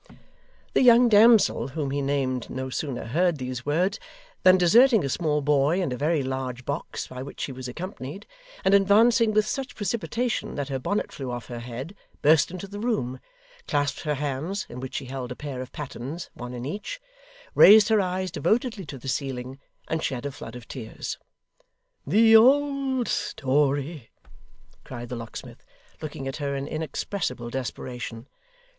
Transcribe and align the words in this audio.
The 0.73 0.81
young 0.81 1.09
damsel 1.09 1.67
whom 1.67 1.91
he 1.91 2.01
named 2.01 2.49
no 2.49 2.71
sooner 2.71 3.05
heard 3.05 3.37
these 3.37 3.67
words, 3.67 3.99
than 4.41 4.57
deserting 4.57 5.05
a 5.05 5.09
small 5.09 5.41
boy 5.43 5.79
and 5.79 5.93
a 5.93 5.95
very 5.95 6.23
large 6.23 6.65
box 6.65 7.05
by 7.05 7.21
which 7.21 7.39
she 7.39 7.51
was 7.51 7.67
accompanied, 7.67 8.25
and 8.65 8.73
advancing 8.73 9.31
with 9.31 9.45
such 9.45 9.75
precipitation 9.75 10.55
that 10.55 10.69
her 10.69 10.79
bonnet 10.79 11.11
flew 11.11 11.29
off 11.29 11.45
her 11.49 11.59
head, 11.59 11.93
burst 12.23 12.49
into 12.49 12.67
the 12.67 12.79
room, 12.79 13.19
clasped 13.67 13.99
her 14.01 14.15
hands 14.15 14.65
(in 14.69 14.79
which 14.79 14.95
she 14.95 15.05
held 15.05 15.31
a 15.31 15.35
pair 15.35 15.61
of 15.61 15.71
pattens, 15.71 16.31
one 16.33 16.55
in 16.55 16.65
each), 16.65 16.99
raised 17.53 17.89
her 17.89 18.01
eyes 18.01 18.31
devotedly 18.31 18.87
to 18.87 18.97
the 18.97 19.07
ceiling, 19.07 19.59
and 19.87 20.01
shed 20.01 20.25
a 20.25 20.31
flood 20.31 20.55
of 20.55 20.67
tears. 20.67 21.19
'The 22.07 22.35
old 22.35 23.07
story!' 23.07 24.09
cried 24.83 25.09
the 25.09 25.15
locksmith, 25.15 25.63
looking 26.01 26.27
at 26.27 26.37
her 26.37 26.55
in 26.55 26.67
inexpressible 26.67 27.51
desperation. 27.51 28.27